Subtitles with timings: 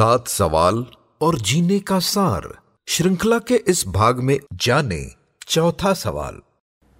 [0.00, 0.86] सात सवाल
[1.22, 5.10] और जीने का सार। श्रृंखला के इस भाग में जाने
[5.48, 6.40] चौथा सवाल।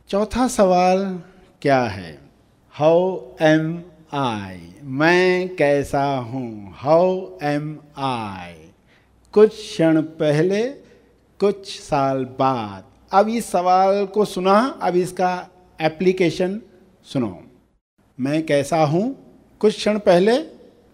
[0.09, 1.23] चौथा सवाल
[1.63, 2.31] क्या है?
[2.71, 3.83] हाउ एम
[4.13, 6.75] आई मैं कैसा हूँ?
[6.77, 8.53] हाउ एम आई
[9.33, 10.69] कुछ क्षण पहले,
[11.41, 15.49] कुछ साल बाद। अब इस सवाल को सुना, अब इसका
[15.81, 16.61] एप्लीकेशन
[17.13, 17.45] सुनो।
[18.21, 19.17] मैं कैसा हूँ?
[19.61, 20.39] कुछ क्षण पहले,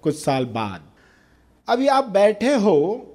[0.02, 0.82] कुछ साल बाद।
[1.68, 3.06] अभी आप बैठे हो,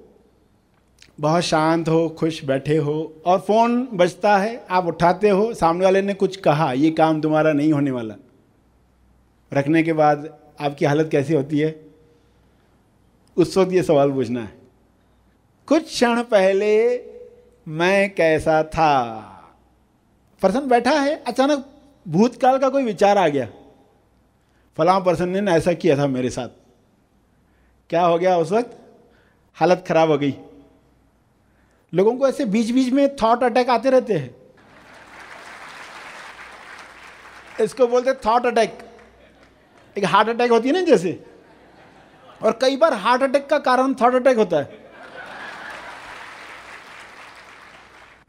[1.20, 6.02] बहुत शांत हो, खुश बैठे हो, और फ़ोन बजता है, आप उठाते हो, सामने वाले
[6.02, 8.14] ने कुछ कहा, ये काम तुम्हारा नहीं होने वाला।
[9.52, 11.86] रखने के बाद आपकी हालत कैसी होती है?
[13.36, 14.52] उस वक्त ये सवाल पूछना है।
[15.66, 17.00] कुछ क्षण पहले
[17.68, 19.14] मैं कैसा था?
[20.42, 21.66] पर्सन बैठा है, अचानक
[22.08, 23.48] भूतकाल का कोई विचार आ गया।
[24.76, 26.48] फलां पर्सन ने ऐसा किया था मेरे साथ।
[27.92, 28.76] क्या हो गया उस वक्त?
[29.54, 30.34] हालत खराब हो गई।
[31.94, 34.34] लोगों को ऐसे बीच बीच में थॉट अटैक आते रहते हैं।
[37.60, 38.78] इसको बोलते थॉट अटैक
[39.98, 41.24] एक हार्ट अटैक होती है ना जैसे?
[42.42, 44.64] और कई बार हार्ट अटैक का कारण थॉट अटैक होता है।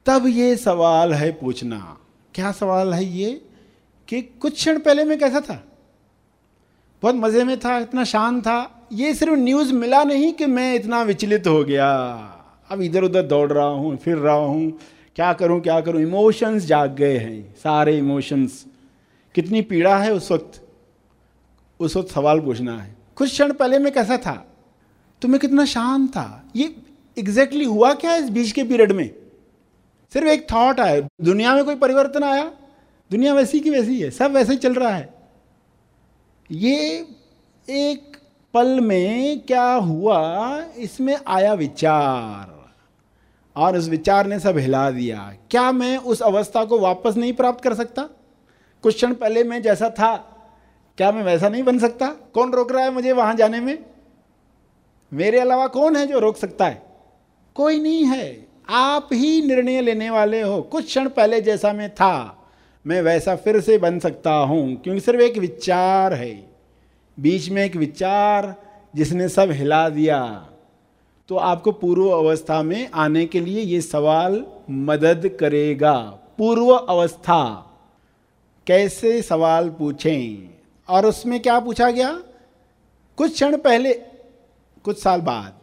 [0.06, 1.98] तब ये सवाल है पूछना।
[2.36, 3.50] क्या सवाल है ये
[4.08, 5.64] कि कुछ क्षण पहले मैं कैसा था?
[7.02, 11.04] बहुत मज़े में था, इतना शांत था। ये सिर्फ़ न्यूज़ मिला नहीं कि मैं इतना
[11.04, 11.94] विचलित हो गया।
[12.70, 14.80] अब इधर उधर दौड़ रहा हूँ, फिर रहा हूँ।
[15.16, 16.02] क्या करूँ क्या करूँ?
[16.02, 18.66] इमोशंस जाग गए हैं, सारे इमोशंस।
[19.36, 20.68] कितनी पीड़ा है उस वक्त।
[21.80, 24.48] उस वक्त सवाल पूछना है। कुछ क्षण पहले मैं कैसा था?
[25.22, 26.46] तो मैं कितना शांत था?
[26.56, 26.76] ये
[27.18, 29.10] एग्जैक्टली exactly हुआ क्या इस बीच के पीरियड में?
[30.14, 32.52] सिर्फ़ एक थॉट आया। दुनिया में कोई परिवर्तन आया?
[33.12, 35.14] दुनिया वैसी की वैसी है, सब वैसे ही चल रहा है।
[36.52, 37.08] ये
[37.70, 38.18] एक
[38.54, 40.64] पल में क्या हुआ?
[40.78, 42.72] इसमें आया विचार।
[43.56, 47.64] और उस विचार ने सब हिला दिया। क्या मैं उस अवस्था को वापस नहीं प्राप्त
[47.64, 48.10] कर सकता?
[48.84, 50.16] कुछ क्षण पहले मैं जैसा था।
[50.98, 52.08] क्या मैं वैसा नहीं बन सकता?
[52.08, 53.86] कौन रोक रहा है मुझे वहाँ जाने में?
[55.14, 56.82] मेरे अलावा कौन है जो रोक सकता है?
[57.56, 62.44] कोई नहीं है। आप ही निर्णय लेने वाले हो। कुछ क्षण पहले जैसा मैं था,
[62.88, 66.53] मैं वैसा फिर से बन सकता हूँ, क्योंकि सिर्फ़ एक विचार है।
[67.20, 68.56] बीच में एक विचार
[68.96, 70.50] जिसने सब हिला दिया।
[71.28, 76.00] तो आपको पूर्व अवस्था में आने के लिए ये सवाल मदद करेगा।
[76.38, 77.70] पूर्व अवस्था।
[78.68, 80.50] कैसे सवाल पूछें?
[80.90, 82.24] और उसमें क्या पूछा गया?
[83.18, 83.94] कुछ क्षण पहले,
[84.84, 85.54] कुछ साल बाद।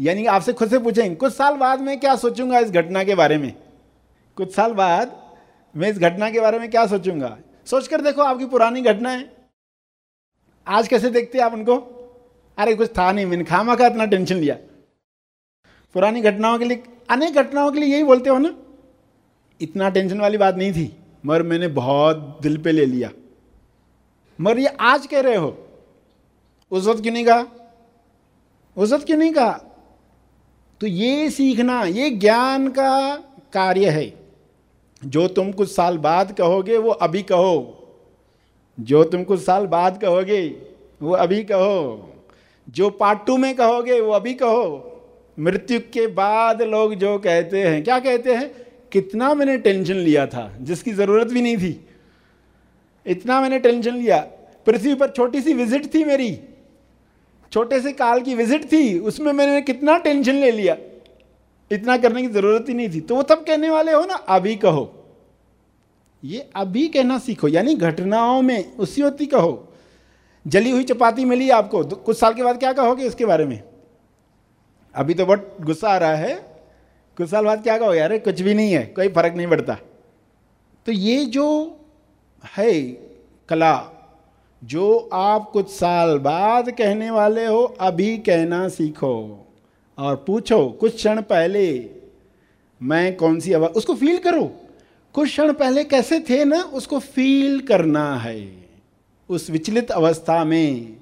[0.00, 3.38] यानी आपसे खुद से पूछें, कुछ साल बाद मैं क्या सोचूँगा इस घटना के बारे
[3.38, 3.54] में?
[4.36, 5.22] कुछ साल बाद
[5.76, 7.38] मैं इस घटना के बारे में क्या सोचूँगा?
[7.66, 9.37] सोचकर देखो आपकी पुरानी घटना है
[10.68, 11.74] आज कैसे देखते आप उनको?
[12.58, 14.54] अरे, कुछ था नहीं, मैंने खामा का इतना टेंशन लिया।
[15.94, 18.56] पुरानी घटनाओं के लिए, अनेक घटनाओं के लिए यही बोलते हो ना?
[19.60, 20.96] इतना टेंशन वाली बात नहीं थी,
[21.26, 23.10] मगर मैंने बहुत दिल पे ले लिया।
[24.40, 25.68] मगर ये आज कह रहे हो,
[26.70, 27.46] उस वक्त क्यों नहीं कहा?
[28.76, 29.60] उस वक्त क्यों नहीं कहा?
[30.80, 33.16] तो ये सीखना, ये ज्ञान का
[33.52, 34.30] कार्य है।
[35.04, 37.74] जो तुम कुछ साल बाद कहोगे, वो अभी कहो।
[38.80, 40.56] जो तुम कुछ साल बाद कहोगे,
[41.02, 42.14] वो अभी कहो।
[42.68, 44.94] जो पार्ट टू में कहोगे, वो अभी कहो।
[45.38, 48.50] मृत्यु के बाद लोग जो कहते हैं, क्या कहते हैं?
[48.92, 51.86] कितना मैंने टेंशन लिया था, जिसकी ज़रूरत भी नहीं थी।
[53.06, 54.18] इतना मैंने टेंशन लिया।
[54.66, 56.38] पृथ्वी पर छोटी सी विज़िट थी मेरी।
[57.52, 60.76] छोटे से काल की विज़िट थी, उसमें मैंने कितना टेंशन ले लिया।
[61.72, 64.56] इतना करने की ज़रूरत ही नहीं थी। तो वो तब कहने वाले हो ना, अभी
[64.56, 64.97] कहो।
[66.24, 69.64] ये अभी कहना सीखो, यानी घटनाओं में उसी होती कहो।
[70.46, 73.62] जली हुई चपाती मिली आपको कुछ साल के बाद क्या कहोगे उसके बारे में?
[74.94, 76.34] अभी तो बहुत गुस्सा आ रहा है।
[77.16, 77.98] कुछ साल बाद क्या कहोगे?
[77.98, 79.74] अरे कुछ भी नहीं है, कोई फ़र्क नहीं पड़ता।
[80.86, 81.46] तो ये जो
[82.56, 82.80] है
[83.48, 83.74] कला,
[84.64, 89.46] जो आप कुछ साल बाद कहने वाले हो, अभी कहना सीखो
[89.98, 91.90] और पूछो, कुछ क्षण पहले
[92.82, 94.50] मैं कौन सी आवाज़, उसको फील करो।
[95.18, 98.66] कुछ क्षण पहले कैसे थे ना, उसको फील करना है।
[99.28, 100.96] उस विचलित अवस्था में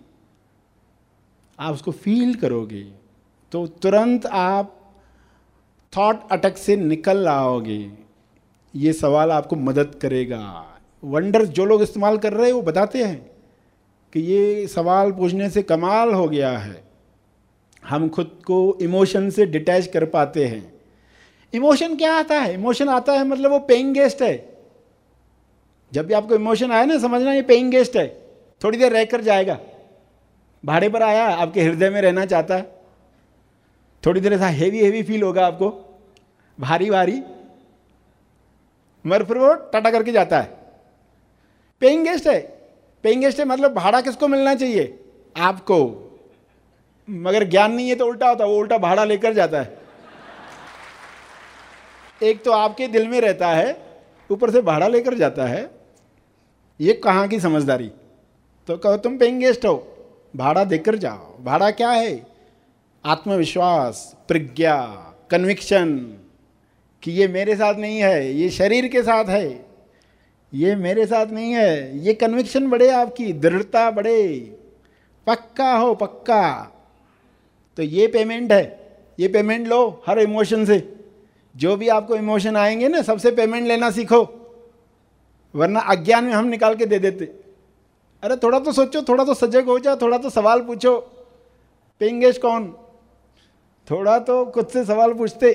[1.59, 2.81] आप उसको फील करोगे
[3.53, 4.95] तो तुरंत आप
[5.93, 7.91] थॉट अटक से निकल आओगे।
[8.75, 10.65] ये सवाल आपको मदद करेगा।
[11.03, 13.19] वंडर जो लोग इस्तेमाल कर रहे हैं, वो बताते हैं
[14.13, 16.83] कि ये सवाल पूछने से कमाल हो गया है।
[17.89, 20.76] हम खुद को इमोशन से डिटैच कर पाते हैं।
[21.55, 22.55] इमोशन क्या आता है?
[22.55, 24.57] इमोशन आता है मतलब वो पेइंग गेस्ट है।
[25.93, 28.23] जब भी आपको इमोशन आया ना, समझना ये पेइंग गेस्ट है।
[28.65, 29.61] थोड़ी देर रहकर जाएगा।
[30.65, 32.77] भाड़े पर आया, आपके हृदय में रहना चाहता है।
[34.07, 35.99] थोड़ी देर ऐसा हेवी हेवी फील होगा आपको।
[36.61, 37.23] भारी भारी।
[39.07, 40.59] मगर फिर वो टाटा करके जाता है।
[41.81, 42.41] पेइंग गेस्ट है।
[43.03, 45.01] पेइंग गेस्ट है मतलब भाड़ा किसको मिलना चाहिए?
[45.37, 46.03] आपको।
[47.11, 49.86] मगर ज्ञान नहीं है तो उल्टा होता वो उल्टा भाड़ा लेकर जाता है।
[52.23, 53.77] एक तो आपके दिल में रहता है,
[54.31, 55.71] ऊपर से भाड़ा लेकर जाता है।
[56.81, 57.91] ये कहाँ की समझदारी?
[58.69, 59.75] तो कहो, तुम पेइंग गेस्ट हो,
[60.37, 62.27] भाड़ा देकर जाओ। भाड़ा क्या है?
[63.05, 64.81] आत्मविश्वास, प्रज्ञा
[65.31, 66.19] कन्विक्शन
[67.03, 69.67] कि ये मेरे साथ नहीं है, ये शरीर के साथ है।
[70.55, 74.39] ये मेरे साथ नहीं है, ये कन्विक्शन बढ़े आपकी, दृढ़ता बढ़े।
[75.27, 76.73] पक्का हो, पक्का।
[77.77, 80.96] तो ये पेमेंट है, ये पेमेंट लो हर इमोशन से।
[81.57, 84.43] जो भी आपको इमोशन आएँगे ना, सबसे पेमेंट लेना सीखो।
[85.55, 87.25] वरना अज्ञान में हम निकाल के दे देते।
[88.23, 90.97] अरे थोड़ा तो सोचो, थोड़ा तो सजग हो जाओ, थोड़ा तो सवाल पूछो।
[92.01, 92.77] पेंगेश कौन?
[93.91, 95.55] थोड़ा तो खुद से सवाल पूछते।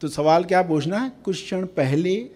[0.00, 1.12] तो सवाल क्या पूछना है?
[1.24, 2.30] कुछ क्षण पहले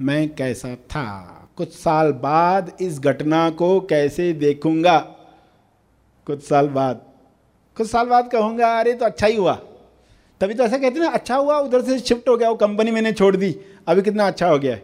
[0.00, 1.38] मैं कैसा था?
[1.56, 4.98] कुछ साल बाद इस घटना को कैसे देखूँगा?
[6.26, 7.02] कुछ साल बाद।
[7.76, 9.62] कुछ साल बाद कहूँगा, अरे तो अच्छा ही हुआ।
[10.42, 13.12] तभी तो ऐसा कहते ना अच्छा हुआ, उधर से शिफ्ट हो गया, वो कंपनी मैंने
[13.12, 13.56] छोड़ दी,
[13.88, 14.78] अभी कितना अच्छा हो गया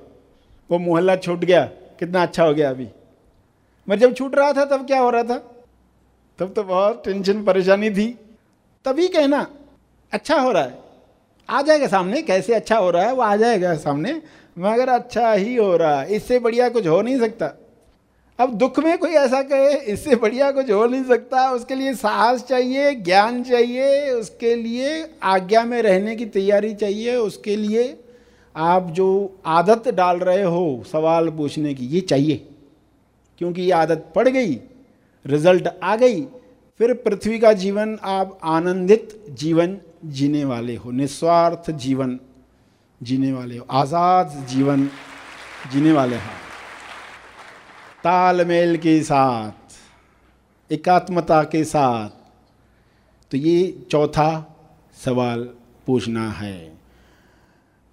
[0.71, 1.65] वो मोहल्ला छूट गया,
[1.99, 2.89] कितना अच्छा हो गया अभी।
[3.89, 5.37] मैं जब छूट रहा था, तब क्या हो रहा था?
[6.39, 8.07] तब तो बहुत टेंशन परेशानी थी।
[8.85, 9.47] तभी कहना
[10.13, 10.79] अच्छा हो रहा है।
[11.51, 14.23] आ जाएगा सामने, कैसे अच्छा हो रहा है, वो आ जाएगा सामने,
[14.59, 17.53] मगर अच्छा ही हो रहा है, इससे बढ़िया कुछ हो नहीं सकता।
[18.39, 22.45] अब दुख में कोई ऐसा कहे, इससे बढ़िया कुछ हो नहीं सकता। उसके लिए साहस
[22.45, 27.99] चाहिए, ज्ञान चाहिए, उसके लिए आज्ञा में रहने की तैयारी चाहिए, उसके लिए
[28.57, 32.47] आप जो आदत डाल रहे हो सवाल पूछने की, ये चाहिए।
[33.39, 34.55] क्योंकि ये आदत पड़ गई,
[35.25, 36.23] रिज़ल्ट आ गई,
[36.81, 42.19] फिर पृथ्वी का जीवन, आप आनंदित जीवन जीने वाले हो, निस्वार्थ जीवन
[43.03, 44.91] जीने वाले हो, आज़ाद जीवन
[45.73, 46.48] जीने वाले हो।
[48.05, 49.53] तालमेल के साथ,
[50.71, 52.09] एकात्मता के साथ।
[53.31, 54.31] तो ये चौथा
[54.97, 55.43] सवाल
[55.87, 56.57] पूछना है।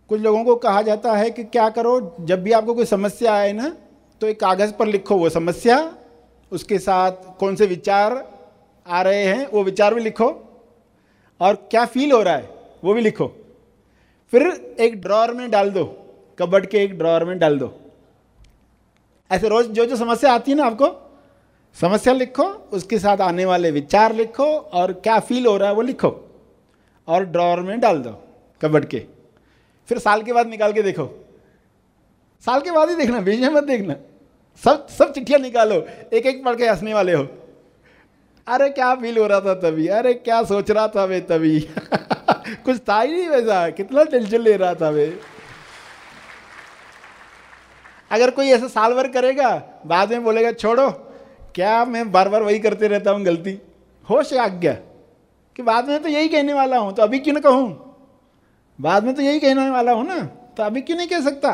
[0.10, 3.54] कुछ लोगों को कहा जाता है कि क्या करो, जब भी आपको कोई समस्या आए
[3.54, 3.75] ना
[4.22, 5.78] तो एक कागज़ पर लिखो वो समस्या,
[6.51, 8.13] उसके साथ कौन से विचार
[8.86, 10.28] आ रहे हैं, वो विचार भी लिखो,
[11.42, 12.50] और क्या फील हो रहा है,
[12.84, 13.28] वो भी लिखो।
[14.34, 15.86] फिर एक ड्रॉर में डाल दो
[16.40, 17.74] कबड के एक ड्रॉर में डाल दो।
[19.36, 20.88] ऐसे रोज जो जो समस्या आती है ना आपको,
[21.76, 22.44] समस्या लिखो,
[22.74, 26.12] उसके साथ आने वाले विचार लिखो और क्या फील हो रहा है वो लिखो
[27.08, 28.18] और ड्रॉर में डाल दो
[28.62, 29.00] कबड के।
[29.90, 31.06] फिर साल के बाद निकाल के देखो।
[32.46, 33.96] साल के बाद ही देखना, बीच में मत देखना।
[34.64, 35.76] सब सब चिट्ठियाँ निकालो
[36.14, 37.28] एक एक पढ़ के हंसने वाले हो।
[38.48, 41.60] अरे क्या फील हो रहा था तभी, अरे क्या सोच रहा था वे तभी।
[42.66, 45.08] कुछ था ही नहीं वैसा, कितना टेंशन ले रहा था वे
[48.15, 49.50] अगर कोई ऐसा साल भर करेगा,
[49.85, 50.89] बाद में बोलेगा, छोड़ो,
[51.56, 53.57] क्या मैं बार बार वही करते रहता हूँ, गलती?
[54.07, 54.73] होश आज्ञा
[55.56, 57.95] कि बाद में तो यही कहने वाला हूँ तो अभी क्यों ना कहूँ?
[58.79, 60.19] बाद में तो यही कहने वाला हूँ ना
[60.57, 61.51] तो अभी क्यों नहीं कह सकता?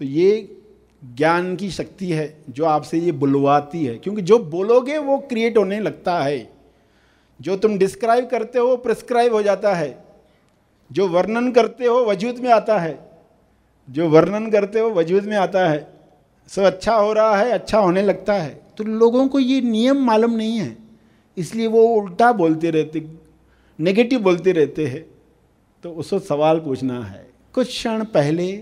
[0.00, 0.56] तो ये
[1.02, 5.80] ज्ञान की शक्ति है, जो आपसे ये बुलवाती है, क्योंकि जो बोलोगे वो क्रिएट होने
[5.80, 6.48] लगता है।
[7.40, 10.04] जो तुम डिस्क्राइब करते हो, वो प्रिस्क्राइब हो जाता है।
[10.90, 13.09] जो वर्णन करते हो, वजूद में आता है।
[13.88, 15.86] जो वर्णन करते हो वजूद में आता है।
[16.48, 20.32] सब अच्छा हो रहा है अच्छा होने लगता है। तो लोगों को ये नियम मालूम
[20.32, 20.76] नहीं है।
[21.36, 23.06] इसलिए वो उल्टा बोलते रहते
[23.78, 25.04] नेगेटिव बोलते रहते हैं।
[25.84, 28.52] तो उसको सवाल पूछना है, कुछ क्षण पहले,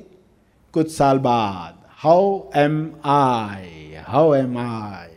[0.74, 5.08] कुछ साल बाद how am I how am I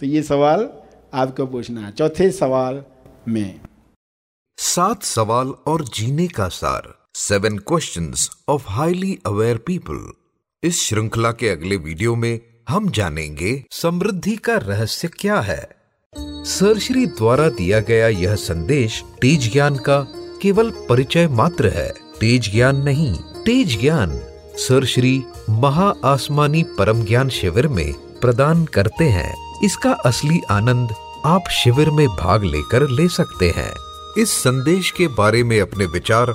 [0.00, 0.68] तो ये सवाल
[1.14, 2.82] आपको पूछना है। चौथे सवाल
[3.28, 3.60] में।
[4.58, 10.12] सात सवाल और जीने का सार। Seven questions of highly aware people
[10.62, 15.68] इस श्रृंखला के अगले वीडियो में हम जानेंगे समृद्धि का रहस्य क्या है।
[16.44, 20.00] सर श्री द्वारा दिया गया यह संदेश तेज ज्ञान का
[20.42, 21.88] केवल परिचय मात्र है।
[22.20, 23.14] तेज ज्ञान नहीं,
[23.44, 24.18] तेज ज्ञान
[24.58, 30.94] सर श्री महा आसमानी परम ज्ञान शिविर में प्रदान करते हैं। इसका असली आनंद
[31.26, 33.72] आप शिविर में भाग लेकर ले सकते हैं।
[34.18, 36.34] इस संदेश के बारे में अपने विचार